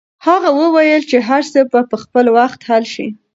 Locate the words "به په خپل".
1.71-2.25